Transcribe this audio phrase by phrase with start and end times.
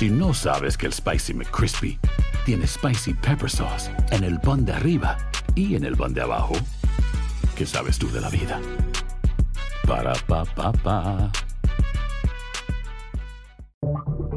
[0.00, 1.98] Si no sabes que el Spicy McCrispy
[2.46, 5.18] tiene Spicy Pepper Sauce en el pan de arriba
[5.54, 6.54] y en el pan de abajo,
[7.54, 8.58] ¿qué sabes tú de la vida?
[9.86, 11.30] Para, pa, pa, pa.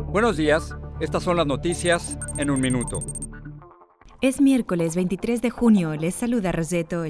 [0.09, 3.01] Buenos días, estas son las noticias en un minuto.
[4.19, 7.05] Es miércoles 23 de junio, les saluda Roseto.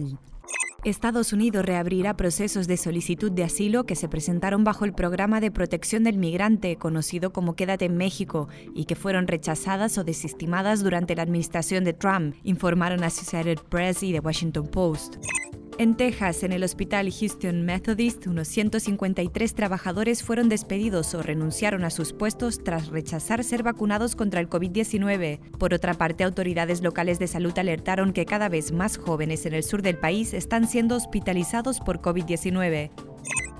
[0.85, 5.49] Estados Unidos reabrirá procesos de solicitud de asilo que se presentaron bajo el programa de
[5.49, 11.15] protección del migrante conocido como Quédate en México y que fueron rechazadas o desestimadas durante
[11.15, 15.15] la administración de Trump, informaron Associated Press y The Washington Post.
[15.79, 21.89] En Texas, en el hospital Houston Methodist, unos 153 trabajadores fueron despedidos o renunciaron a
[21.89, 25.39] sus puestos tras rechazar ser vacunados contra el COVID-19.
[25.57, 29.63] Por otra parte, autoridades locales de salud alertaron que cada vez más jóvenes en el
[29.63, 33.12] sur del país están siendo hospitalizados por COVID-19.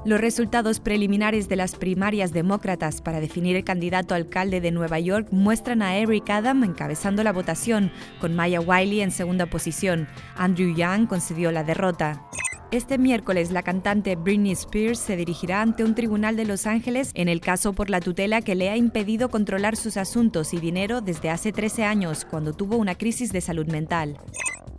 [0.06, 5.30] Los resultados preliminares de las primarias demócratas para definir el candidato alcalde de Nueva York
[5.32, 10.10] muestran a Eric Adam encabezando la votación, con Maya Wiley en segunda posición.
[10.36, 12.28] Andrew Young concedió la derrota.
[12.72, 17.30] Este miércoles la cantante Britney Spears se dirigirá ante un tribunal de Los Ángeles en
[17.30, 21.30] el caso por la tutela que le ha impedido controlar sus asuntos y dinero desde
[21.30, 24.18] hace 13 años, cuando tuvo una crisis de salud mental.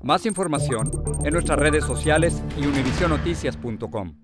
[0.03, 0.91] Más información
[1.25, 4.24] en nuestras redes sociales y univisionoticias.com.